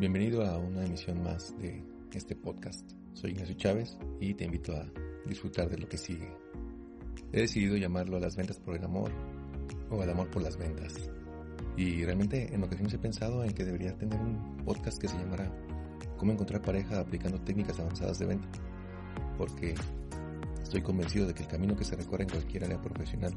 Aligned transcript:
Bienvenido 0.00 0.46
a 0.46 0.56
una 0.56 0.82
emisión 0.82 1.22
más 1.22 1.54
de 1.58 1.84
este 2.14 2.34
podcast. 2.34 2.90
Soy 3.12 3.32
Ignacio 3.32 3.54
Chávez 3.56 3.98
y 4.18 4.32
te 4.32 4.46
invito 4.46 4.74
a 4.74 4.90
disfrutar 5.26 5.68
de 5.68 5.76
lo 5.76 5.86
que 5.86 5.98
sigue. 5.98 6.34
He 7.34 7.42
decidido 7.42 7.76
llamarlo 7.76 8.16
a 8.16 8.20
las 8.20 8.34
ventas 8.34 8.58
por 8.58 8.74
el 8.74 8.82
amor 8.82 9.12
o 9.90 10.00
al 10.00 10.08
amor 10.08 10.30
por 10.30 10.40
las 10.40 10.56
ventas. 10.56 10.94
Y 11.76 12.02
realmente 12.02 12.48
en 12.50 12.64
ocasiones 12.64 12.94
he 12.94 12.98
pensado 12.98 13.44
en 13.44 13.52
que 13.52 13.62
debería 13.62 13.94
tener 13.94 14.18
un 14.18 14.62
podcast 14.64 14.96
que 14.96 15.06
se 15.06 15.18
llamara 15.18 15.52
Cómo 16.16 16.32
encontrar 16.32 16.62
pareja 16.62 16.98
aplicando 16.98 17.38
técnicas 17.42 17.78
avanzadas 17.78 18.18
de 18.20 18.24
venta. 18.24 18.48
Porque 19.36 19.74
estoy 20.62 20.80
convencido 20.80 21.26
de 21.26 21.34
que 21.34 21.42
el 21.42 21.48
camino 21.48 21.76
que 21.76 21.84
se 21.84 21.96
recorre 21.96 22.22
en 22.22 22.30
cualquier 22.30 22.64
área 22.64 22.80
profesional 22.80 23.34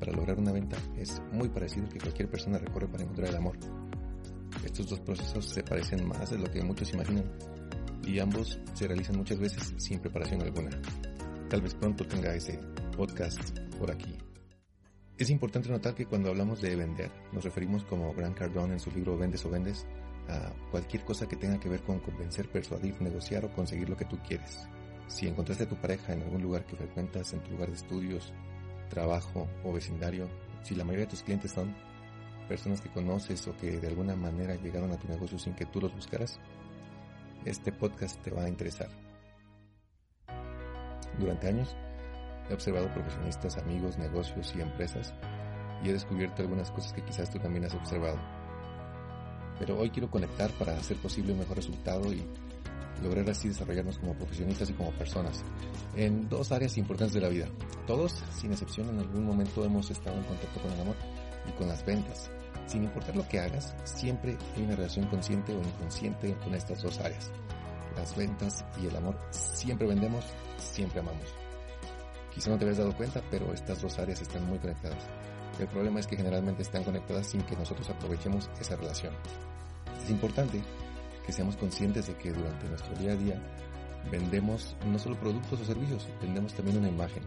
para 0.00 0.12
lograr 0.12 0.38
una 0.38 0.52
venta 0.52 0.78
es 0.96 1.20
muy 1.32 1.50
parecido 1.50 1.84
al 1.84 1.92
que 1.92 1.98
cualquier 1.98 2.30
persona 2.30 2.56
recorre 2.56 2.88
para 2.88 3.02
encontrar 3.02 3.28
el 3.28 3.36
amor. 3.36 3.81
Estos 4.64 4.88
dos 4.88 5.00
procesos 5.00 5.48
se 5.48 5.62
parecen 5.62 6.06
más 6.06 6.30
de 6.30 6.38
lo 6.38 6.50
que 6.50 6.62
muchos 6.62 6.92
imaginan 6.92 7.24
y 8.04 8.18
ambos 8.18 8.58
se 8.74 8.86
realizan 8.86 9.16
muchas 9.16 9.38
veces 9.38 9.74
sin 9.76 10.00
preparación 10.00 10.42
alguna. 10.42 10.70
Tal 11.48 11.60
vez 11.60 11.74
pronto 11.74 12.06
tenga 12.06 12.34
ese 12.34 12.58
podcast 12.96 13.58
por 13.78 13.90
aquí. 13.90 14.16
Es 15.18 15.30
importante 15.30 15.68
notar 15.68 15.94
que 15.94 16.06
cuando 16.06 16.30
hablamos 16.30 16.60
de 16.60 16.74
vender, 16.74 17.10
nos 17.32 17.44
referimos 17.44 17.84
como 17.84 18.12
Grant 18.14 18.36
Cardone 18.36 18.74
en 18.74 18.80
su 18.80 18.90
libro 18.90 19.16
Vendes 19.16 19.44
o 19.44 19.50
Vendes 19.50 19.86
a 20.28 20.52
cualquier 20.70 21.04
cosa 21.04 21.28
que 21.28 21.36
tenga 21.36 21.60
que 21.60 21.68
ver 21.68 21.82
con 21.82 22.00
convencer, 22.00 22.48
persuadir, 22.48 23.00
negociar 23.00 23.44
o 23.44 23.52
conseguir 23.52 23.88
lo 23.88 23.96
que 23.96 24.04
tú 24.04 24.18
quieres. 24.26 24.66
Si 25.08 25.26
encontraste 25.28 25.64
a 25.64 25.68
tu 25.68 25.76
pareja 25.76 26.12
en 26.12 26.22
algún 26.22 26.42
lugar 26.42 26.64
que 26.64 26.76
frecuentas, 26.76 27.32
en 27.32 27.40
tu 27.40 27.50
lugar 27.50 27.68
de 27.68 27.76
estudios, 27.76 28.32
trabajo 28.88 29.48
o 29.64 29.72
vecindario, 29.72 30.28
si 30.62 30.74
la 30.74 30.84
mayoría 30.84 31.06
de 31.06 31.10
tus 31.10 31.22
clientes 31.22 31.52
son 31.52 31.74
personas 32.48 32.80
que 32.80 32.90
conoces 32.90 33.46
o 33.48 33.56
que 33.56 33.78
de 33.78 33.88
alguna 33.88 34.16
manera 34.16 34.54
llegaron 34.56 34.92
a 34.92 34.98
tu 34.98 35.08
negocio 35.08 35.38
sin 35.38 35.54
que 35.54 35.66
tú 35.66 35.80
los 35.80 35.94
buscaras, 35.94 36.38
este 37.44 37.72
podcast 37.72 38.20
te 38.22 38.30
va 38.30 38.44
a 38.44 38.48
interesar. 38.48 38.88
Durante 41.18 41.48
años 41.48 41.76
he 42.48 42.54
observado 42.54 42.92
profesionistas, 42.92 43.56
amigos, 43.58 43.98
negocios 43.98 44.52
y 44.56 44.60
empresas 44.60 45.12
y 45.84 45.88
he 45.88 45.92
descubierto 45.92 46.42
algunas 46.42 46.70
cosas 46.70 46.92
que 46.92 47.02
quizás 47.02 47.30
tú 47.30 47.38
también 47.38 47.64
has 47.64 47.74
observado. 47.74 48.18
Pero 49.58 49.78
hoy 49.78 49.90
quiero 49.90 50.10
conectar 50.10 50.50
para 50.52 50.76
hacer 50.76 50.96
posible 50.96 51.32
un 51.32 51.40
mejor 51.40 51.56
resultado 51.56 52.12
y 52.12 52.24
lograr 53.02 53.28
así 53.30 53.48
desarrollarnos 53.48 53.98
como 53.98 54.14
profesionistas 54.14 54.70
y 54.70 54.72
como 54.74 54.92
personas 54.92 55.42
en 55.96 56.28
dos 56.28 56.52
áreas 56.52 56.78
importantes 56.78 57.14
de 57.14 57.20
la 57.20 57.28
vida. 57.28 57.48
Todos, 57.86 58.22
sin 58.34 58.52
excepción, 58.52 58.88
en 58.88 59.00
algún 59.00 59.24
momento 59.24 59.64
hemos 59.64 59.90
estado 59.90 60.16
en 60.16 60.24
contacto 60.24 60.60
con 60.60 60.72
el 60.72 60.80
amor 60.80 60.96
y 61.48 61.52
con 61.52 61.68
las 61.68 61.84
ventas. 61.84 62.30
Sin 62.66 62.84
importar 62.84 63.16
lo 63.16 63.26
que 63.28 63.40
hagas, 63.40 63.74
siempre 63.84 64.36
hay 64.56 64.62
una 64.62 64.76
relación 64.76 65.06
consciente 65.06 65.54
o 65.54 65.58
inconsciente 65.58 66.34
con 66.36 66.54
estas 66.54 66.82
dos 66.82 66.98
áreas. 67.00 67.30
Las 67.96 68.16
ventas 68.16 68.64
y 68.80 68.86
el 68.86 68.96
amor. 68.96 69.18
Siempre 69.30 69.86
vendemos, 69.86 70.24
siempre 70.56 71.00
amamos. 71.00 71.26
Quizá 72.34 72.50
no 72.50 72.58
te 72.58 72.64
habías 72.64 72.78
dado 72.78 72.96
cuenta, 72.96 73.22
pero 73.30 73.52
estas 73.52 73.82
dos 73.82 73.98
áreas 73.98 74.22
están 74.22 74.46
muy 74.46 74.58
conectadas. 74.58 75.06
El 75.58 75.68
problema 75.68 76.00
es 76.00 76.06
que 76.06 76.16
generalmente 76.16 76.62
están 76.62 76.82
conectadas 76.82 77.26
sin 77.26 77.42
que 77.42 77.56
nosotros 77.56 77.90
aprovechemos 77.90 78.48
esa 78.58 78.76
relación. 78.76 79.12
Es 80.02 80.08
importante 80.10 80.62
que 81.26 81.32
seamos 81.32 81.56
conscientes 81.56 82.06
de 82.06 82.16
que 82.16 82.32
durante 82.32 82.68
nuestro 82.68 82.94
día 82.96 83.12
a 83.12 83.16
día 83.16 83.40
vendemos 84.10 84.74
no 84.86 84.98
solo 84.98 85.18
productos 85.18 85.60
o 85.60 85.64
servicios, 85.64 86.08
vendemos 86.20 86.54
también 86.54 86.78
una 86.78 86.88
imagen. 86.88 87.22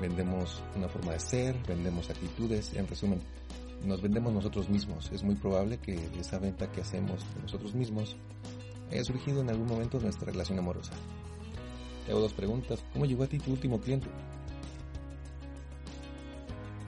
Vendemos 0.00 0.62
una 0.76 0.88
forma 0.88 1.12
de 1.12 1.20
ser, 1.20 1.56
vendemos 1.66 2.08
actitudes, 2.10 2.74
en 2.74 2.86
resumen, 2.86 3.20
nos 3.84 4.02
vendemos 4.02 4.32
nosotros 4.32 4.68
mismos. 4.68 5.10
Es 5.12 5.22
muy 5.22 5.34
probable 5.34 5.78
que 5.78 5.94
esa 6.18 6.38
venta 6.38 6.70
que 6.70 6.80
hacemos 6.80 7.24
de 7.34 7.42
nosotros 7.42 7.74
mismos 7.74 8.16
haya 8.90 9.04
surgido 9.04 9.40
en 9.40 9.50
algún 9.50 9.66
momento 9.66 10.00
nuestra 10.00 10.30
relación 10.30 10.58
amorosa. 10.58 10.92
Te 12.04 12.12
hago 12.12 12.20
dos 12.20 12.34
preguntas. 12.34 12.84
¿Cómo 12.92 13.06
llegó 13.06 13.24
a 13.24 13.26
ti 13.26 13.38
tu 13.38 13.52
último 13.52 13.80
cliente? 13.80 14.08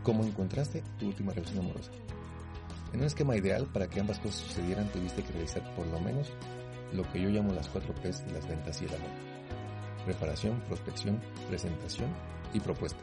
¿Cómo 0.03 0.25
encontraste 0.25 0.83
tu 0.99 1.07
última 1.07 1.33
relación 1.33 1.61
amorosa? 1.61 1.93
En 2.93 3.01
un 3.01 3.07
esquema 3.07 3.37
ideal 3.37 3.67
para 3.73 3.89
que 3.89 4.01
ambas 4.01 4.19
cosas 4.19 4.41
sucedieran 4.41 4.91
tuviste 4.91 5.23
que 5.23 5.33
realizar 5.33 5.75
por 5.75 5.87
lo 5.87 6.01
menos 6.01 6.29
lo 6.93 7.11
que 7.11 7.23
yo 7.23 7.31
llamo 7.31 7.53
las 7.55 7.69
cuatro 7.69 7.95
P's 7.95 8.27
de 8.27 8.33
las 8.33 8.47
ventas 8.47 8.83
y 8.83 8.85
el 8.85 8.95
amor. 8.95 9.11
Preparación, 10.05 10.61
prospección, 10.67 11.23
presentación 11.49 12.11
y 12.53 12.61
propuesta. 12.61 13.01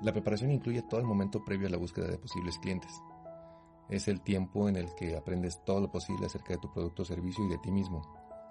La 0.00 0.12
preparación 0.12 0.50
incluye 0.50 0.82
todo 0.82 0.98
el 1.00 1.06
momento 1.06 1.44
previo 1.44 1.68
a 1.68 1.70
la 1.70 1.76
búsqueda 1.76 2.08
de 2.08 2.16
posibles 2.18 2.58
clientes. 2.58 2.90
Es 3.90 4.08
el 4.08 4.20
tiempo 4.20 4.68
en 4.68 4.76
el 4.76 4.94
que 4.94 5.16
aprendes 5.16 5.62
todo 5.64 5.80
lo 5.80 5.90
posible 5.90 6.26
acerca 6.26 6.54
de 6.54 6.60
tu 6.60 6.72
producto 6.72 7.02
o 7.02 7.04
servicio 7.04 7.44
y 7.44 7.48
de 7.48 7.58
ti 7.58 7.70
mismo, 7.70 8.02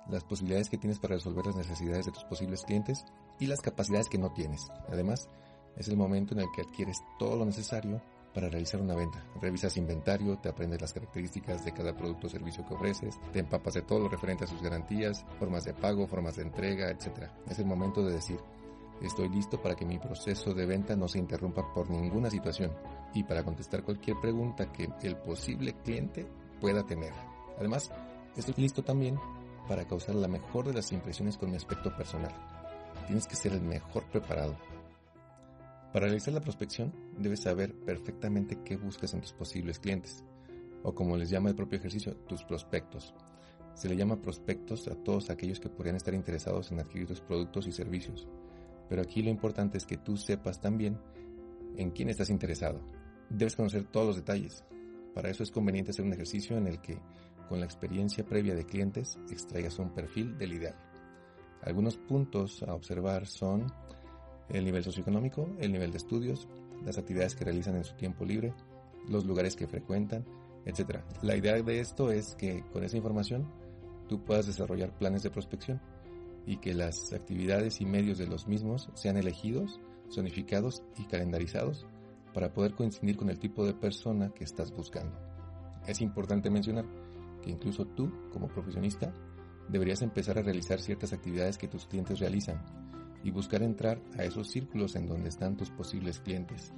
las 0.09 0.23
posibilidades 0.23 0.69
que 0.69 0.77
tienes 0.77 0.99
para 0.99 1.15
resolver 1.15 1.45
las 1.45 1.55
necesidades 1.55 2.05
de 2.05 2.11
tus 2.11 2.23
posibles 2.25 2.63
clientes 2.63 3.05
y 3.39 3.47
las 3.47 3.61
capacidades 3.61 4.09
que 4.09 4.17
no 4.17 4.31
tienes. 4.33 4.67
Además, 4.89 5.29
es 5.77 5.87
el 5.87 5.97
momento 5.97 6.33
en 6.33 6.41
el 6.41 6.47
que 6.53 6.61
adquieres 6.61 7.01
todo 7.17 7.37
lo 7.37 7.45
necesario 7.45 8.01
para 8.33 8.49
realizar 8.49 8.81
una 8.81 8.95
venta. 8.95 9.23
Revisas 9.41 9.77
inventario, 9.77 10.37
te 10.37 10.49
aprendes 10.49 10.81
las 10.81 10.93
características 10.93 11.65
de 11.65 11.73
cada 11.73 11.95
producto 11.95 12.27
o 12.27 12.29
servicio 12.29 12.65
que 12.65 12.73
ofreces, 12.73 13.19
te 13.31 13.39
empapas 13.39 13.73
de 13.73 13.81
todo 13.81 13.99
lo 13.99 14.09
referente 14.09 14.43
a 14.43 14.47
sus 14.47 14.61
garantías, 14.61 15.25
formas 15.39 15.63
de 15.63 15.73
pago, 15.73 16.07
formas 16.07 16.35
de 16.35 16.43
entrega, 16.43 16.89
etc. 16.89 17.29
Es 17.49 17.59
el 17.59 17.65
momento 17.65 18.03
de 18.03 18.13
decir, 18.13 18.39
Estoy 19.01 19.29
listo 19.29 19.61
para 19.61 19.75
que 19.75 19.85
mi 19.85 19.97
proceso 19.97 20.53
de 20.53 20.65
venta 20.65 20.95
no 20.95 21.07
se 21.07 21.19
interrumpa 21.19 21.73
por 21.73 21.89
ninguna 21.89 22.29
situación 22.29 22.73
y 23.13 23.23
para 23.23 23.43
contestar 23.43 23.81
cualquier 23.81 24.19
pregunta 24.19 24.73
que 24.73 24.89
el 25.03 25.15
posible 25.15 25.73
cliente 25.83 26.27
pueda 26.59 26.85
tener. 26.85 27.13
Además, 27.57 27.89
estoy 28.35 28.55
listo 28.57 28.83
también 28.83 29.17
para 29.69 29.85
causar 29.87 30.15
la 30.15 30.27
mejor 30.27 30.65
de 30.67 30.73
las 30.73 30.91
impresiones 30.91 31.37
con 31.37 31.49
mi 31.49 31.55
aspecto 31.55 31.95
personal. 31.95 32.33
Tienes 33.07 33.25
que 33.25 33.37
ser 33.37 33.53
el 33.53 33.61
mejor 33.61 34.03
preparado. 34.03 34.57
Para 35.93 36.07
realizar 36.07 36.33
la 36.33 36.41
prospección, 36.41 36.93
debes 37.17 37.43
saber 37.43 37.73
perfectamente 37.73 38.59
qué 38.65 38.75
buscas 38.75 39.13
en 39.13 39.21
tus 39.21 39.31
posibles 39.31 39.79
clientes, 39.79 40.25
o 40.83 40.93
como 40.93 41.15
les 41.15 41.29
llama 41.29 41.49
el 41.49 41.55
propio 41.55 41.79
ejercicio, 41.79 42.17
tus 42.27 42.43
prospectos. 42.43 43.13
Se 43.75 43.87
le 43.87 43.95
llama 43.95 44.21
prospectos 44.21 44.89
a 44.89 44.95
todos 44.95 45.29
aquellos 45.29 45.61
que 45.61 45.69
podrían 45.69 45.95
estar 45.95 46.13
interesados 46.13 46.71
en 46.71 46.79
adquirir 46.79 47.07
tus 47.07 47.21
productos 47.21 47.65
y 47.65 47.71
servicios 47.71 48.27
pero 48.89 49.03
aquí 49.03 49.21
lo 49.21 49.29
importante 49.29 49.77
es 49.77 49.85
que 49.85 49.97
tú 49.97 50.17
sepas 50.17 50.59
también 50.59 50.99
en 51.77 51.91
quién 51.91 52.09
estás 52.09 52.29
interesado. 52.29 52.81
Debes 53.29 53.55
conocer 53.55 53.85
todos 53.85 54.07
los 54.07 54.15
detalles. 54.15 54.65
Para 55.13 55.29
eso 55.29 55.43
es 55.43 55.51
conveniente 55.51 55.91
hacer 55.91 56.03
un 56.03 56.13
ejercicio 56.13 56.57
en 56.57 56.67
el 56.67 56.81
que, 56.81 56.97
con 57.47 57.59
la 57.59 57.65
experiencia 57.65 58.25
previa 58.25 58.55
de 58.55 58.65
clientes, 58.65 59.17
extraigas 59.29 59.77
un 59.79 59.93
perfil 59.93 60.37
del 60.37 60.53
ideal. 60.53 60.75
Algunos 61.61 61.97
puntos 61.97 62.63
a 62.63 62.73
observar 62.73 63.27
son 63.27 63.71
el 64.49 64.65
nivel 64.65 64.83
socioeconómico, 64.83 65.47
el 65.59 65.71
nivel 65.71 65.91
de 65.91 65.97
estudios, 65.97 66.47
las 66.83 66.97
actividades 66.97 67.35
que 67.35 67.45
realizan 67.45 67.75
en 67.75 67.83
su 67.83 67.95
tiempo 67.95 68.25
libre, 68.25 68.53
los 69.07 69.25
lugares 69.25 69.55
que 69.55 69.67
frecuentan, 69.67 70.25
etc. 70.65 71.01
La 71.21 71.35
idea 71.35 71.61
de 71.61 71.79
esto 71.79 72.11
es 72.11 72.35
que 72.35 72.63
con 72.71 72.83
esa 72.83 72.97
información 72.97 73.51
tú 74.07 74.23
puedas 74.23 74.47
desarrollar 74.47 74.97
planes 74.97 75.23
de 75.23 75.29
prospección 75.29 75.79
y 76.45 76.57
que 76.57 76.73
las 76.73 77.13
actividades 77.13 77.81
y 77.81 77.85
medios 77.85 78.17
de 78.17 78.27
los 78.27 78.47
mismos 78.47 78.89
sean 78.93 79.17
elegidos, 79.17 79.79
zonificados 80.11 80.83
y 80.97 81.05
calendarizados 81.05 81.85
para 82.33 82.53
poder 82.53 82.73
coincidir 82.73 83.17
con 83.17 83.29
el 83.29 83.39
tipo 83.39 83.65
de 83.65 83.73
persona 83.73 84.29
que 84.29 84.43
estás 84.43 84.71
buscando. 84.71 85.17
Es 85.87 86.01
importante 86.01 86.49
mencionar 86.49 86.85
que 87.41 87.51
incluso 87.51 87.85
tú, 87.85 88.11
como 88.31 88.47
profesionista, 88.47 89.13
deberías 89.69 90.01
empezar 90.01 90.37
a 90.37 90.41
realizar 90.41 90.79
ciertas 90.79 91.13
actividades 91.13 91.57
que 91.57 91.67
tus 91.67 91.85
clientes 91.85 92.19
realizan 92.19 92.63
y 93.23 93.31
buscar 93.31 93.63
entrar 93.63 94.01
a 94.17 94.23
esos 94.23 94.49
círculos 94.49 94.95
en 94.95 95.07
donde 95.07 95.29
están 95.29 95.57
tus 95.57 95.69
posibles 95.69 96.19
clientes. 96.19 96.73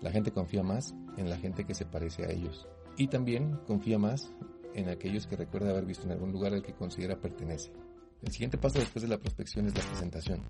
La 0.00 0.10
gente 0.10 0.30
confía 0.30 0.62
más 0.62 0.94
en 1.16 1.30
la 1.30 1.36
gente 1.36 1.64
que 1.64 1.74
se 1.74 1.86
parece 1.86 2.24
a 2.24 2.30
ellos 2.30 2.68
y 2.96 3.08
también 3.08 3.58
confía 3.66 3.98
más 3.98 4.32
en 4.74 4.88
aquellos 4.88 5.26
que 5.26 5.36
recuerda 5.36 5.70
haber 5.70 5.86
visto 5.86 6.04
en 6.04 6.12
algún 6.12 6.32
lugar 6.32 6.52
al 6.52 6.62
que 6.62 6.74
considera 6.74 7.20
pertenece. 7.20 7.72
El 8.22 8.32
siguiente 8.32 8.58
paso 8.58 8.78
después 8.78 9.02
de 9.02 9.08
la 9.08 9.18
prospección 9.18 9.66
es 9.66 9.74
la 9.74 9.82
presentación. 9.82 10.42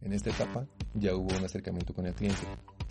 En 0.00 0.12
esta 0.12 0.30
etapa 0.30 0.66
ya 0.94 1.14
hubo 1.14 1.36
un 1.36 1.44
acercamiento 1.44 1.92
con 1.92 2.06
el 2.06 2.14
cliente. 2.14 2.46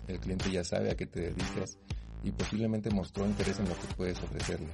El 0.06 0.20
cliente 0.20 0.50
ya 0.50 0.62
sabe 0.62 0.90
a 0.90 0.94
qué 0.94 1.06
te 1.06 1.20
dedicas 1.20 1.78
y 2.22 2.30
posiblemente 2.30 2.90
mostró 2.90 3.26
interés 3.26 3.58
en 3.58 3.68
lo 3.68 3.74
que 3.74 3.94
puedes 3.96 4.22
ofrecerle. 4.22 4.68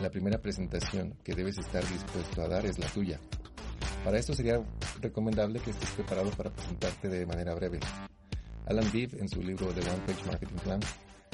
La 0.00 0.10
primera 0.10 0.40
presentación 0.40 1.14
que 1.24 1.34
debes 1.34 1.58
estar 1.58 1.86
dispuesto 1.86 2.42
a 2.42 2.48
dar 2.48 2.64
es 2.64 2.78
la 2.78 2.86
tuya. 2.86 3.20
Para 4.04 4.18
esto 4.18 4.34
sería 4.34 4.62
recomendable 5.00 5.60
que 5.60 5.70
estés 5.70 5.90
preparado 5.90 6.30
para 6.30 6.50
presentarte 6.50 7.08
de 7.08 7.26
manera 7.26 7.54
breve. 7.54 7.80
Alan 8.66 8.90
Deeb 8.92 9.20
en 9.20 9.28
su 9.28 9.42
libro 9.42 9.66
The 9.72 9.80
One 9.80 10.02
Page 10.06 10.24
Marketing 10.26 10.56
Plan 10.56 10.80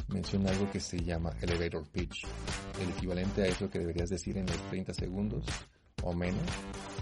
menciona 0.08 0.50
algo 0.50 0.70
que 0.70 0.80
se 0.80 0.98
llama 0.98 1.34
Elevator 1.40 1.86
Pitch, 1.90 2.26
el 2.80 2.88
equivalente 2.90 3.42
a 3.42 3.46
eso 3.46 3.68
que 3.68 3.78
deberías 3.78 4.08
decir 4.08 4.38
en 4.38 4.46
los 4.46 4.56
30 4.68 4.94
segundos 4.94 5.44
o 6.02 6.12
menos 6.12 6.42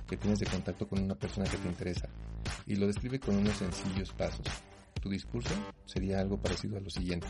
que 0.09 0.17
tienes 0.17 0.39
de 0.39 0.47
contacto 0.47 0.87
con 0.87 1.03
una 1.03 1.15
persona 1.15 1.49
que 1.49 1.57
te 1.57 1.69
interesa 1.69 2.09
y 2.67 2.77
lo 2.77 2.87
describe 2.87 3.19
con 3.19 3.37
unos 3.37 3.57
sencillos 3.57 4.13
pasos. 4.13 4.47
Tu 5.01 5.11
discurso 5.11 5.55
sería 5.85 6.21
algo 6.21 6.37
parecido 6.37 6.77
a 6.77 6.81
lo 6.81 6.91
siguiente. 6.91 7.27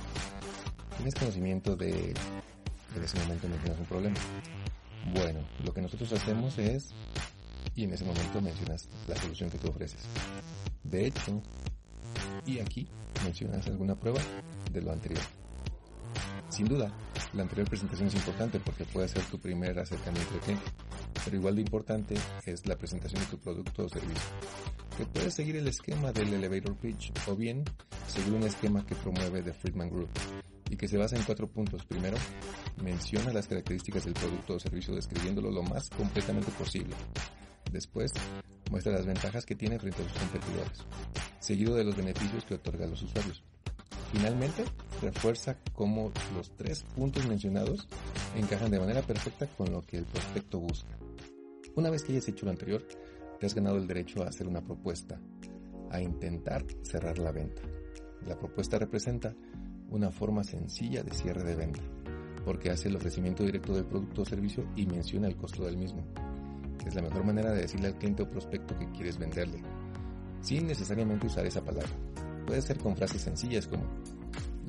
¿Tienes 0.97 1.15
conocimiento 1.15 1.77
de... 1.77 2.15
En 2.95 3.05
ese 3.05 3.19
momento 3.21 3.47
tienes 3.49 3.79
un 3.79 3.87
problema. 3.87 4.17
Bueno, 5.15 5.41
lo 5.65 5.73
que 5.73 5.83
nosotros 5.83 6.13
hacemos 6.13 6.59
es, 6.59 6.95
y 7.75 7.85
en 7.85 7.93
ese 7.93 8.05
momento 8.05 8.41
mencionas 8.41 8.89
la 9.07 9.17
solución 9.17 9.51
que 9.51 9.59
tú 9.59 9.69
ofreces. 9.69 10.01
De 10.83 11.07
hecho, 11.07 11.43
y 12.47 12.59
aquí 12.61 12.89
mencionas 13.23 13.67
alguna 13.67 13.95
prueba 13.95 14.21
de 14.73 14.81
lo 14.81 14.93
anterior. 14.93 15.23
Sin 16.49 16.67
duda, 16.67 16.91
la 17.35 17.43
anterior 17.43 17.69
presentación 17.69 18.09
es 18.09 18.15
importante 18.15 18.61
porque 18.61 18.85
puede 18.85 19.09
ser 19.09 19.23
tu 19.25 19.39
primer 19.39 19.79
acercamiento 19.79 20.35
al 20.35 20.41
cliente, 20.41 20.65
pero 21.27 21.39
igual 21.39 21.57
de 21.57 21.63
importante 21.63 22.15
es 22.47 22.65
la 22.67 22.79
presentación 22.79 23.21
de 23.21 23.27
tu 23.27 23.39
producto 23.39 23.85
o 23.85 23.89
servicio, 23.89 24.31
que 24.97 25.05
puede 25.07 25.33
seguir 25.33 25.57
el 25.57 25.67
esquema 25.67 26.13
del 26.13 26.33
elevator 26.33 26.77
pitch 26.77 27.13
o 27.27 27.35
bien 27.35 27.65
seguir 28.07 28.33
un 28.33 28.45
esquema 28.45 28.87
que 28.87 28.95
promueve 28.95 29.43
The 29.43 29.53
Friedman 29.53 29.91
Group 29.91 30.09
y 30.71 30.77
que 30.77 30.87
se 30.87 30.97
basa 30.97 31.17
en 31.17 31.25
cuatro 31.25 31.49
puntos. 31.49 31.85
Primero, 31.85 32.17
menciona 32.81 33.33
las 33.33 33.49
características 33.49 34.05
del 34.05 34.15
producto 34.15 34.55
o 34.55 34.61
servicio 34.61 34.95
describiéndolo 34.95 35.51
lo 35.51 35.65
más 35.65 35.91
completamente 35.91 36.53
posible. 36.53 36.95
Después, 37.73 38.13
muestra 38.71 38.93
las 38.93 39.05
ventajas 39.05 39.45
que 39.45 39.57
tiene 39.57 39.81
frente 39.81 40.03
a 40.03 40.09
sus 40.09 40.19
competidores, 40.19 40.79
seguido 41.41 41.75
de 41.75 41.83
los 41.83 41.97
beneficios 41.97 42.45
que 42.45 42.55
otorga 42.55 42.85
a 42.85 42.89
los 42.89 43.03
usuarios. 43.03 43.43
Finalmente, 44.13 44.65
refuerza 45.03 45.57
cómo 45.73 46.13
los 46.37 46.53
tres 46.57 46.85
puntos 46.95 47.27
mencionados 47.27 47.89
encajan 48.37 48.71
de 48.71 48.79
manera 48.79 49.03
perfecta 49.03 49.49
con 49.49 49.73
lo 49.73 49.85
que 49.85 49.99
el 49.99 50.05
prospecto 50.05 50.61
busca. 50.61 50.97
Una 51.77 51.91
vez 51.91 52.03
que 52.03 52.13
hayas 52.13 52.27
hecho 52.27 52.47
lo 52.47 52.53
anterior, 52.53 52.83
te 53.39 53.45
has 53.45 53.55
ganado 53.55 53.77
el 53.77 53.87
derecho 53.87 54.23
a 54.23 54.29
hacer 54.29 54.49
una 54.49 54.65
propuesta, 54.65 55.21
a 55.91 56.01
intentar 56.01 56.65
cerrar 56.83 57.19
la 57.19 57.33
venta. 57.33 57.61
La 58.27 58.39
propuesta 58.39 58.79
representa 58.79 59.35
una 59.91 60.11
forma 60.11 60.43
sencilla 60.43 61.03
de 61.03 61.13
cierre 61.13 61.45
de 61.45 61.55
venta, 61.55 61.83
porque 62.47 62.71
hace 62.71 62.89
el 62.89 62.97
ofrecimiento 62.97 63.45
directo 63.45 63.75
del 63.75 63.85
producto 63.85 64.23
o 64.23 64.25
servicio 64.25 64.67
y 64.75 64.87
menciona 64.87 65.29
el 65.29 65.37
costo 65.37 65.67
del 65.67 65.77
mismo. 65.77 66.03
Es 66.87 66.95
la 66.95 67.03
mejor 67.03 67.25
manera 67.25 67.51
de 67.51 67.61
decirle 67.61 67.89
al 67.89 67.99
cliente 67.99 68.23
o 68.23 68.31
prospecto 68.31 68.75
que 68.79 68.91
quieres 68.93 69.19
venderle, 69.19 69.61
sin 70.41 70.67
necesariamente 70.67 71.27
usar 71.27 71.45
esa 71.45 71.63
palabra. 71.63 71.93
Puede 72.47 72.63
ser 72.63 72.79
con 72.79 72.97
frases 72.97 73.21
sencillas 73.21 73.67
como, 73.67 73.85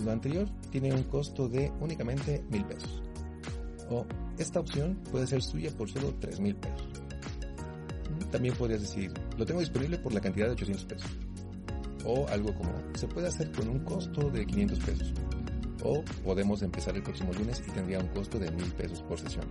lo 0.03 0.11
anterior 0.11 0.49
tiene 0.71 0.93
un 0.93 1.03
costo 1.03 1.47
de 1.47 1.71
únicamente 1.79 2.43
mil 2.49 2.65
pesos. 2.65 3.01
O 3.89 4.05
esta 4.37 4.59
opción 4.59 4.95
puede 5.11 5.27
ser 5.27 5.41
suya 5.41 5.71
por 5.71 5.89
solo 5.89 6.13
tres 6.19 6.39
mil 6.39 6.55
pesos. 6.55 6.87
También 8.31 8.55
podrías 8.55 8.81
decir, 8.81 9.11
lo 9.37 9.45
tengo 9.45 9.59
disponible 9.59 9.97
por 9.97 10.13
la 10.13 10.21
cantidad 10.21 10.47
de 10.47 10.51
800 10.53 10.85
pesos. 10.85 11.11
O 12.05 12.27
algo 12.27 12.53
como, 12.53 12.71
se 12.95 13.07
puede 13.07 13.27
hacer 13.27 13.51
con 13.51 13.69
un 13.69 13.79
costo 13.79 14.29
de 14.29 14.45
500 14.45 14.79
pesos. 14.79 15.13
O 15.83 16.03
podemos 16.23 16.61
empezar 16.61 16.95
el 16.95 17.03
próximo 17.03 17.31
lunes 17.33 17.63
y 17.65 17.71
tendría 17.71 17.99
un 17.99 18.07
costo 18.07 18.37
de 18.37 18.51
mil 18.51 18.71
pesos 18.73 19.01
por 19.03 19.19
sesión. 19.19 19.45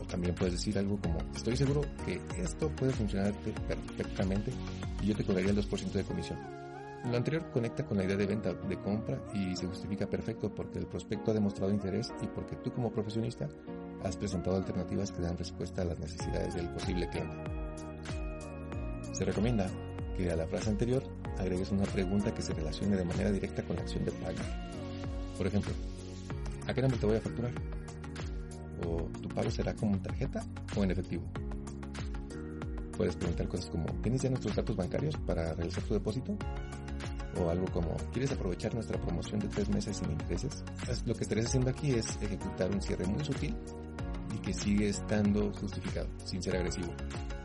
O 0.00 0.04
también 0.06 0.34
puedes 0.34 0.54
decir 0.54 0.78
algo 0.78 0.98
como, 1.00 1.18
estoy 1.34 1.56
seguro 1.56 1.82
que 2.04 2.20
esto 2.38 2.68
puede 2.70 2.92
funcionarte 2.92 3.52
perfectamente 3.68 4.50
y 5.02 5.06
yo 5.06 5.16
te 5.16 5.24
cobraría 5.24 5.50
el 5.50 5.56
2% 5.56 5.92
de 5.92 6.04
comisión. 6.04 6.61
Lo 7.04 7.16
anterior 7.16 7.50
conecta 7.50 7.84
con 7.84 7.96
la 7.98 8.04
idea 8.04 8.16
de 8.16 8.26
venta 8.26 8.54
de 8.54 8.78
compra 8.80 9.20
y 9.34 9.56
se 9.56 9.66
justifica 9.66 10.06
perfecto 10.06 10.54
porque 10.54 10.78
el 10.78 10.86
prospecto 10.86 11.32
ha 11.32 11.34
demostrado 11.34 11.72
interés 11.72 12.12
y 12.22 12.26
porque 12.26 12.54
tú 12.56 12.72
como 12.72 12.92
profesionista 12.92 13.48
has 14.04 14.16
presentado 14.16 14.56
alternativas 14.56 15.10
que 15.10 15.20
dan 15.20 15.36
respuesta 15.36 15.82
a 15.82 15.84
las 15.84 15.98
necesidades 15.98 16.54
del 16.54 16.68
posible 16.70 17.08
cliente. 17.08 17.36
Se 19.12 19.24
recomienda 19.24 19.68
que 20.16 20.30
a 20.30 20.36
la 20.36 20.46
frase 20.46 20.70
anterior 20.70 21.02
agregues 21.38 21.72
una 21.72 21.84
pregunta 21.84 22.32
que 22.32 22.42
se 22.42 22.54
relacione 22.54 22.96
de 22.96 23.04
manera 23.04 23.32
directa 23.32 23.62
con 23.64 23.76
la 23.76 23.82
acción 23.82 24.04
de 24.04 24.12
pagar. 24.12 24.70
Por 25.36 25.46
ejemplo, 25.46 25.72
¿a 26.68 26.74
qué 26.74 26.82
nombre 26.82 27.00
te 27.00 27.06
voy 27.06 27.16
a 27.16 27.20
facturar? 27.20 27.52
¿O 28.86 29.02
tu 29.20 29.28
pago 29.28 29.50
será 29.50 29.74
como 29.74 29.98
tarjeta 29.98 30.44
o 30.76 30.84
en 30.84 30.92
efectivo? 30.92 31.24
Puedes 32.96 33.16
preguntar 33.16 33.48
cosas 33.48 33.70
como, 33.70 33.86
¿tienes 34.02 34.22
ya 34.22 34.28
nuestros 34.28 34.54
datos 34.54 34.76
bancarios 34.76 35.16
para 35.26 35.54
realizar 35.54 35.82
tu 35.84 35.94
depósito? 35.94 36.36
O 37.36 37.50
algo 37.50 37.66
como 37.66 37.96
¿quieres 38.12 38.32
aprovechar 38.32 38.74
nuestra 38.74 39.00
promoción 39.00 39.40
de 39.40 39.48
tres 39.48 39.68
meses 39.68 39.96
sin 39.96 40.10
intereses? 40.10 40.64
Lo 41.06 41.14
que 41.14 41.22
estarías 41.22 41.46
haciendo 41.46 41.70
aquí 41.70 41.92
es 41.92 42.16
ejecutar 42.22 42.70
un 42.70 42.80
cierre 42.80 43.06
muy 43.06 43.24
sutil 43.24 43.56
y 44.34 44.38
que 44.38 44.54
sigue 44.54 44.88
estando 44.88 45.52
justificado, 45.52 46.08
sin 46.24 46.42
ser 46.42 46.56
agresivo. 46.56 46.92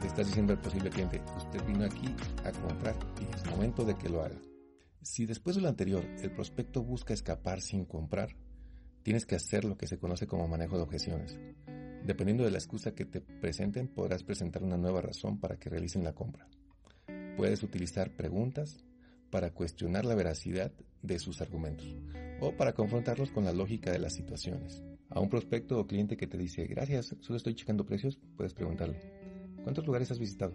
Le 0.01 0.07
estás 0.07 0.27
diciendo 0.27 0.53
al 0.53 0.61
posible 0.61 0.89
cliente, 0.89 1.21
usted 1.37 1.65
vino 1.65 1.85
aquí 1.85 2.07
a 2.43 2.51
comprar 2.51 2.95
y 3.19 3.35
es 3.35 3.45
momento 3.49 3.83
de 3.83 3.95
que 3.95 4.09
lo 4.09 4.21
haga. 4.21 4.37
Si 5.01 5.25
después 5.25 5.55
de 5.55 5.61
lo 5.61 5.69
anterior 5.69 6.05
el 6.21 6.31
prospecto 6.31 6.83
busca 6.83 7.13
escapar 7.13 7.61
sin 7.61 7.85
comprar, 7.85 8.35
tienes 9.03 9.25
que 9.25 9.35
hacer 9.35 9.63
lo 9.63 9.77
que 9.77 9.87
se 9.87 9.97
conoce 9.97 10.27
como 10.27 10.47
manejo 10.47 10.75
de 10.75 10.83
objeciones. 10.83 11.37
Dependiendo 12.03 12.43
de 12.43 12.51
la 12.51 12.57
excusa 12.57 12.93
que 12.93 13.05
te 13.05 13.21
presenten, 13.21 13.87
podrás 13.87 14.23
presentar 14.23 14.63
una 14.63 14.77
nueva 14.77 15.01
razón 15.01 15.39
para 15.39 15.57
que 15.57 15.69
realicen 15.69 16.03
la 16.03 16.13
compra. 16.13 16.47
Puedes 17.35 17.63
utilizar 17.63 18.11
preguntas, 18.15 18.83
para 19.29 19.51
cuestionar 19.51 20.05
la 20.05 20.15
veracidad 20.15 20.71
de 21.01 21.19
sus 21.19 21.41
argumentos 21.41 21.95
o 22.39 22.51
para 22.51 22.73
confrontarlos 22.73 23.31
con 23.31 23.45
la 23.45 23.53
lógica 23.53 23.91
de 23.91 23.99
las 23.99 24.13
situaciones. 24.13 24.83
A 25.09 25.19
un 25.19 25.29
prospecto 25.29 25.79
o 25.79 25.87
cliente 25.87 26.17
que 26.17 26.27
te 26.27 26.37
dice, 26.37 26.65
gracias, 26.65 27.15
solo 27.21 27.37
estoy 27.37 27.55
checando 27.55 27.85
precios, 27.85 28.19
puedes 28.35 28.53
preguntarle, 28.53 28.99
¿cuántos 29.63 29.85
lugares 29.85 30.11
has 30.11 30.19
visitado? 30.19 30.53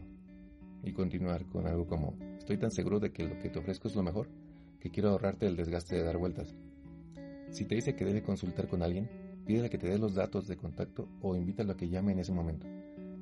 Y 0.84 0.92
continuar 0.92 1.46
con 1.46 1.66
algo 1.66 1.86
como, 1.86 2.16
estoy 2.38 2.58
tan 2.58 2.70
seguro 2.70 3.00
de 3.00 3.12
que 3.12 3.24
lo 3.24 3.38
que 3.38 3.48
te 3.48 3.58
ofrezco 3.58 3.88
es 3.88 3.96
lo 3.96 4.02
mejor, 4.02 4.28
que 4.80 4.90
quiero 4.90 5.10
ahorrarte 5.10 5.46
el 5.46 5.56
desgaste 5.56 5.96
de 5.96 6.02
dar 6.02 6.18
vueltas. 6.18 6.54
Si 7.50 7.64
te 7.64 7.74
dice 7.74 7.94
que 7.94 8.04
debe 8.04 8.22
consultar 8.22 8.68
con 8.68 8.82
alguien, 8.82 9.08
pídele 9.46 9.70
que 9.70 9.78
te 9.78 9.88
dé 9.88 9.98
los 9.98 10.14
datos 10.14 10.46
de 10.48 10.56
contacto 10.56 11.08
o 11.20 11.36
invítalo 11.36 11.72
a 11.72 11.76
que 11.76 11.88
llame 11.88 12.12
en 12.12 12.20
ese 12.20 12.32
momento. 12.32 12.66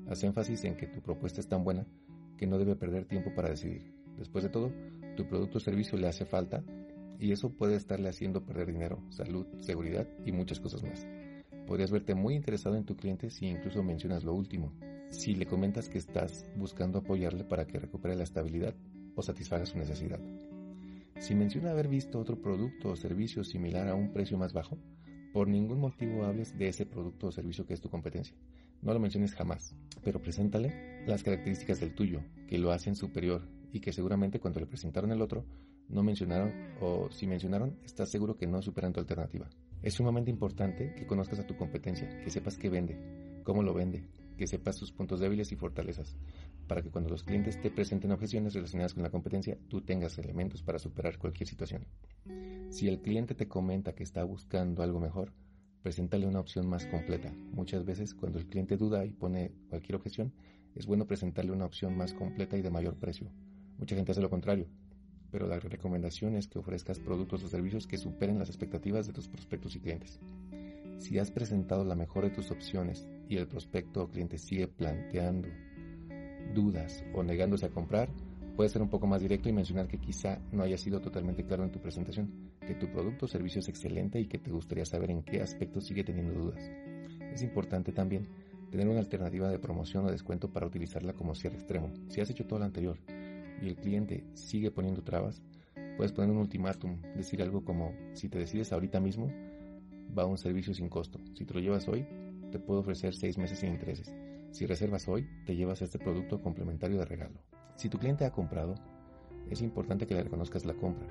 Haz 0.08 0.24
énfasis 0.24 0.64
en 0.64 0.76
que 0.76 0.86
tu 0.86 1.00
propuesta 1.00 1.40
es 1.40 1.48
tan 1.48 1.64
buena 1.64 1.86
que 2.36 2.46
no 2.46 2.58
debe 2.58 2.76
perder 2.76 3.04
tiempo 3.04 3.32
para 3.34 3.50
decidir. 3.50 3.92
Después 4.16 4.44
de 4.44 4.50
todo, 4.50 4.72
tu 5.20 5.26
producto 5.26 5.58
o 5.58 5.60
servicio 5.60 5.98
le 5.98 6.08
hace 6.08 6.24
falta 6.24 6.64
y 7.18 7.32
eso 7.32 7.50
puede 7.50 7.76
estarle 7.76 8.08
haciendo 8.08 8.46
perder 8.46 8.72
dinero, 8.72 9.02
salud, 9.10 9.46
seguridad 9.60 10.08
y 10.24 10.32
muchas 10.32 10.60
cosas 10.60 10.82
más. 10.82 11.06
Podrías 11.66 11.90
verte 11.90 12.14
muy 12.14 12.34
interesado 12.34 12.76
en 12.76 12.86
tu 12.86 12.96
cliente 12.96 13.28
si 13.28 13.46
incluso 13.46 13.82
mencionas 13.82 14.24
lo 14.24 14.32
último. 14.32 14.72
Si 15.10 15.34
le 15.34 15.44
comentas 15.44 15.90
que 15.90 15.98
estás 15.98 16.46
buscando 16.56 17.00
apoyarle 17.00 17.44
para 17.44 17.66
que 17.66 17.78
recupere 17.78 18.16
la 18.16 18.24
estabilidad 18.24 18.74
o 19.14 19.20
satisfaga 19.20 19.66
su 19.66 19.76
necesidad. 19.76 20.20
Si 21.18 21.34
menciona 21.34 21.72
haber 21.72 21.88
visto 21.88 22.18
otro 22.18 22.40
producto 22.40 22.88
o 22.88 22.96
servicio 22.96 23.44
similar 23.44 23.88
a 23.88 23.94
un 23.94 24.14
precio 24.14 24.38
más 24.38 24.54
bajo, 24.54 24.78
por 25.34 25.48
ningún 25.48 25.80
motivo 25.80 26.24
hables 26.24 26.56
de 26.56 26.68
ese 26.68 26.86
producto 26.86 27.26
o 27.26 27.32
servicio 27.32 27.66
que 27.66 27.74
es 27.74 27.82
tu 27.82 27.90
competencia. 27.90 28.34
No 28.80 28.94
lo 28.94 29.00
menciones 29.00 29.34
jamás, 29.34 29.76
pero 30.02 30.22
preséntale 30.22 31.04
las 31.06 31.22
características 31.22 31.78
del 31.78 31.94
tuyo, 31.94 32.22
que 32.48 32.56
lo 32.56 32.72
hacen 32.72 32.96
superior 32.96 33.59
y 33.72 33.80
que 33.80 33.92
seguramente 33.92 34.40
cuando 34.40 34.60
le 34.60 34.66
presentaron 34.66 35.12
el 35.12 35.22
otro 35.22 35.44
no 35.88 36.02
mencionaron 36.02 36.52
o 36.80 37.10
si 37.10 37.26
mencionaron 37.26 37.78
estás 37.84 38.10
seguro 38.10 38.36
que 38.36 38.46
no 38.46 38.62
superan 38.62 38.92
tu 38.92 39.00
alternativa. 39.00 39.48
Es 39.82 39.94
sumamente 39.94 40.30
importante 40.30 40.94
que 40.94 41.06
conozcas 41.06 41.40
a 41.40 41.46
tu 41.46 41.56
competencia, 41.56 42.20
que 42.20 42.30
sepas 42.30 42.56
qué 42.56 42.68
vende, 42.68 43.40
cómo 43.42 43.62
lo 43.62 43.74
vende, 43.74 44.06
que 44.36 44.46
sepas 44.46 44.76
sus 44.76 44.92
puntos 44.92 45.20
débiles 45.20 45.52
y 45.52 45.56
fortalezas, 45.56 46.16
para 46.66 46.82
que 46.82 46.90
cuando 46.90 47.10
los 47.10 47.24
clientes 47.24 47.60
te 47.60 47.70
presenten 47.70 48.12
objeciones 48.12 48.54
relacionadas 48.54 48.94
con 48.94 49.02
la 49.02 49.10
competencia, 49.10 49.58
tú 49.68 49.80
tengas 49.80 50.18
elementos 50.18 50.62
para 50.62 50.78
superar 50.78 51.18
cualquier 51.18 51.48
situación. 51.48 51.86
Si 52.68 52.88
el 52.88 53.00
cliente 53.00 53.34
te 53.34 53.48
comenta 53.48 53.94
que 53.94 54.04
está 54.04 54.22
buscando 54.22 54.82
algo 54.82 55.00
mejor, 55.00 55.32
preséntale 55.82 56.26
una 56.26 56.40
opción 56.40 56.68
más 56.68 56.86
completa. 56.86 57.32
Muchas 57.52 57.84
veces 57.84 58.14
cuando 58.14 58.38
el 58.38 58.46
cliente 58.46 58.76
duda 58.76 59.04
y 59.04 59.12
pone 59.12 59.52
cualquier 59.68 59.96
objeción, 59.96 60.32
es 60.74 60.86
bueno 60.86 61.06
presentarle 61.06 61.52
una 61.52 61.64
opción 61.64 61.96
más 61.96 62.14
completa 62.14 62.56
y 62.56 62.62
de 62.62 62.70
mayor 62.70 62.96
precio 62.96 63.32
Mucha 63.80 63.96
gente 63.96 64.12
hace 64.12 64.20
lo 64.20 64.28
contrario, 64.28 64.66
pero 65.30 65.46
la 65.46 65.58
recomendación 65.58 66.36
es 66.36 66.46
que 66.48 66.58
ofrezcas 66.58 66.98
productos 66.98 67.42
o 67.42 67.48
servicios 67.48 67.86
que 67.86 67.96
superen 67.96 68.38
las 68.38 68.50
expectativas 68.50 69.06
de 69.06 69.14
tus 69.14 69.26
prospectos 69.26 69.74
y 69.74 69.80
clientes. 69.80 70.20
Si 70.98 71.18
has 71.18 71.30
presentado 71.30 71.82
la 71.82 71.94
mejor 71.94 72.24
de 72.24 72.30
tus 72.30 72.50
opciones 72.50 73.08
y 73.26 73.38
el 73.38 73.48
prospecto 73.48 74.02
o 74.02 74.10
cliente 74.10 74.36
sigue 74.36 74.68
planteando 74.68 75.48
dudas 76.54 77.02
o 77.14 77.22
negándose 77.22 77.64
a 77.64 77.70
comprar, 77.70 78.10
puedes 78.54 78.72
ser 78.72 78.82
un 78.82 78.90
poco 78.90 79.06
más 79.06 79.22
directo 79.22 79.48
y 79.48 79.54
mencionar 79.54 79.88
que 79.88 79.96
quizá 79.96 80.38
no 80.52 80.62
haya 80.62 80.76
sido 80.76 81.00
totalmente 81.00 81.46
claro 81.46 81.64
en 81.64 81.72
tu 81.72 81.80
presentación, 81.80 82.50
que 82.66 82.74
tu 82.74 82.86
producto 82.92 83.24
o 83.24 83.28
servicio 83.28 83.60
es 83.60 83.68
excelente 83.70 84.20
y 84.20 84.26
que 84.26 84.36
te 84.36 84.50
gustaría 84.50 84.84
saber 84.84 85.10
en 85.10 85.22
qué 85.22 85.40
aspectos 85.40 85.86
sigue 85.86 86.04
teniendo 86.04 86.38
dudas. 86.38 86.70
Es 87.32 87.40
importante 87.40 87.92
también 87.92 88.28
tener 88.70 88.86
una 88.88 89.00
alternativa 89.00 89.48
de 89.48 89.58
promoción 89.58 90.04
o 90.04 90.10
descuento 90.10 90.52
para 90.52 90.66
utilizarla 90.66 91.14
como 91.14 91.34
cierre 91.34 91.56
extremo. 91.56 91.90
Si 92.08 92.20
has 92.20 92.28
hecho 92.28 92.44
todo 92.44 92.58
lo 92.58 92.66
anterior 92.66 92.98
y 93.60 93.68
el 93.68 93.76
cliente 93.76 94.24
sigue 94.34 94.70
poniendo 94.70 95.02
trabas, 95.02 95.42
puedes 95.96 96.12
poner 96.12 96.30
un 96.30 96.38
ultimátum, 96.38 97.00
decir 97.16 97.42
algo 97.42 97.64
como, 97.64 97.92
si 98.14 98.28
te 98.28 98.38
decides 98.38 98.72
ahorita 98.72 99.00
mismo, 99.00 99.30
va 100.16 100.26
un 100.26 100.38
servicio 100.38 100.74
sin 100.74 100.88
costo. 100.88 101.20
Si 101.34 101.44
te 101.44 101.54
lo 101.54 101.60
llevas 101.60 101.88
hoy, 101.88 102.06
te 102.50 102.58
puedo 102.58 102.80
ofrecer 102.80 103.14
seis 103.14 103.38
meses 103.38 103.58
sin 103.58 103.70
intereses. 103.70 104.14
Si 104.50 104.66
reservas 104.66 105.08
hoy, 105.08 105.28
te 105.46 105.54
llevas 105.54 105.82
este 105.82 105.98
producto 105.98 106.40
complementario 106.40 106.98
de 106.98 107.04
regalo. 107.04 107.40
Si 107.76 107.88
tu 107.88 107.98
cliente 107.98 108.24
ha 108.24 108.32
comprado, 108.32 108.74
es 109.50 109.62
importante 109.62 110.06
que 110.06 110.14
le 110.14 110.24
reconozcas 110.24 110.64
la 110.64 110.74
compra, 110.74 111.08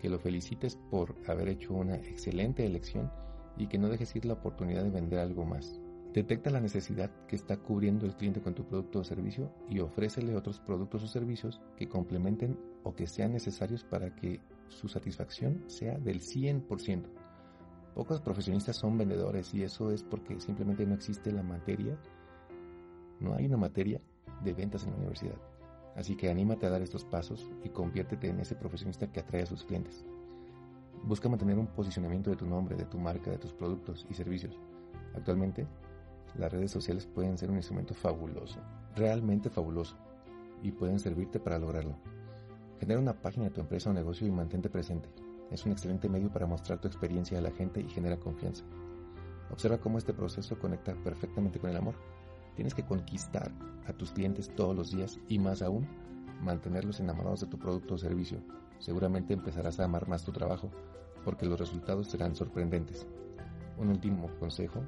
que 0.00 0.08
lo 0.08 0.18
felicites 0.18 0.76
por 0.90 1.14
haber 1.26 1.48
hecho 1.48 1.74
una 1.74 1.96
excelente 1.96 2.64
elección 2.64 3.10
y 3.56 3.66
que 3.66 3.78
no 3.78 3.88
dejes 3.88 4.14
ir 4.16 4.24
la 4.24 4.34
oportunidad 4.34 4.82
de 4.84 4.90
vender 4.90 5.18
algo 5.18 5.44
más. 5.44 5.79
Detecta 6.12 6.50
la 6.50 6.60
necesidad 6.60 7.08
que 7.28 7.36
está 7.36 7.56
cubriendo 7.56 8.04
el 8.04 8.16
cliente 8.16 8.40
con 8.40 8.52
tu 8.52 8.64
producto 8.64 8.98
o 8.98 9.04
servicio 9.04 9.52
y 9.68 9.78
ofrécele 9.78 10.34
otros 10.34 10.58
productos 10.58 11.04
o 11.04 11.06
servicios 11.06 11.60
que 11.76 11.88
complementen 11.88 12.58
o 12.82 12.94
que 12.96 13.06
sean 13.06 13.32
necesarios 13.32 13.84
para 13.84 14.16
que 14.16 14.40
su 14.66 14.88
satisfacción 14.88 15.62
sea 15.68 15.98
del 15.98 16.20
100%. 16.20 17.04
Pocos 17.94 18.20
profesionistas 18.20 18.76
son 18.76 18.98
vendedores 18.98 19.54
y 19.54 19.62
eso 19.62 19.92
es 19.92 20.02
porque 20.02 20.40
simplemente 20.40 20.84
no 20.84 20.94
existe 20.94 21.30
la 21.30 21.44
materia, 21.44 21.96
no 23.20 23.34
hay 23.34 23.46
una 23.46 23.56
materia 23.56 24.00
de 24.42 24.52
ventas 24.52 24.82
en 24.84 24.90
la 24.90 24.96
universidad. 24.96 25.38
Así 25.94 26.16
que 26.16 26.28
anímate 26.28 26.66
a 26.66 26.70
dar 26.70 26.82
estos 26.82 27.04
pasos 27.04 27.48
y 27.62 27.68
conviértete 27.68 28.28
en 28.28 28.40
ese 28.40 28.56
profesionista 28.56 29.12
que 29.12 29.20
atrae 29.20 29.42
a 29.42 29.46
sus 29.46 29.64
clientes. 29.64 30.04
Busca 31.04 31.28
mantener 31.28 31.56
un 31.56 31.68
posicionamiento 31.68 32.30
de 32.30 32.36
tu 32.36 32.46
nombre, 32.46 32.74
de 32.76 32.84
tu 32.84 32.98
marca, 32.98 33.30
de 33.30 33.38
tus 33.38 33.52
productos 33.52 34.06
y 34.10 34.14
servicios. 34.14 34.58
Actualmente, 35.14 35.66
las 36.36 36.52
redes 36.52 36.70
sociales 36.70 37.06
pueden 37.06 37.38
ser 37.38 37.50
un 37.50 37.56
instrumento 37.56 37.94
fabuloso, 37.94 38.60
realmente 38.94 39.50
fabuloso, 39.50 39.96
y 40.62 40.72
pueden 40.72 40.98
servirte 40.98 41.40
para 41.40 41.58
lograrlo. 41.58 41.96
Genera 42.78 43.00
una 43.00 43.14
página 43.14 43.46
de 43.46 43.50
tu 43.50 43.60
empresa 43.60 43.90
o 43.90 43.92
negocio 43.92 44.26
y 44.26 44.30
mantente 44.30 44.70
presente. 44.70 45.08
Es 45.50 45.66
un 45.66 45.72
excelente 45.72 46.08
medio 46.08 46.30
para 46.30 46.46
mostrar 46.46 46.80
tu 46.80 46.88
experiencia 46.88 47.38
a 47.38 47.42
la 47.42 47.50
gente 47.50 47.80
y 47.80 47.88
genera 47.88 48.18
confianza. 48.18 48.64
Observa 49.50 49.78
cómo 49.78 49.98
este 49.98 50.14
proceso 50.14 50.58
conecta 50.58 50.94
perfectamente 50.94 51.58
con 51.58 51.70
el 51.70 51.76
amor. 51.76 51.94
Tienes 52.54 52.74
que 52.74 52.84
conquistar 52.84 53.50
a 53.86 53.92
tus 53.92 54.12
clientes 54.12 54.54
todos 54.54 54.76
los 54.76 54.92
días 54.92 55.18
y 55.28 55.38
más 55.38 55.62
aún, 55.62 55.88
mantenerlos 56.40 57.00
enamorados 57.00 57.40
de 57.40 57.48
tu 57.48 57.58
producto 57.58 57.94
o 57.94 57.98
servicio. 57.98 58.38
Seguramente 58.78 59.34
empezarás 59.34 59.80
a 59.80 59.84
amar 59.84 60.08
más 60.08 60.24
tu 60.24 60.32
trabajo 60.32 60.70
porque 61.24 61.46
los 61.46 61.58
resultados 61.58 62.08
serán 62.08 62.34
sorprendentes. 62.34 63.06
Un 63.76 63.88
último 63.88 64.30
consejo, 64.38 64.82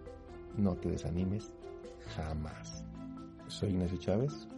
no 0.56 0.74
te 0.76 0.90
desanimes 0.90 1.52
jamás. 2.16 2.84
Soy 3.48 3.70
Ignacio 3.70 3.98
Chávez 3.98 4.48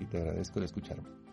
y 0.00 0.04
te 0.06 0.18
agradezco 0.18 0.58
el 0.58 0.64
escucharme. 0.66 1.23